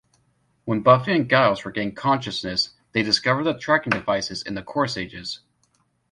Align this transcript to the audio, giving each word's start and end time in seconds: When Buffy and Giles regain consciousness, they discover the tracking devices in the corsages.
When 0.65 0.81
Buffy 0.81 1.11
and 1.15 1.29
Giles 1.29 1.63
regain 1.63 1.93
consciousness, 1.93 2.71
they 2.91 3.03
discover 3.03 3.43
the 3.43 3.55
tracking 3.55 3.91
devices 3.91 4.41
in 4.41 4.55
the 4.55 4.63
corsages. 4.63 5.41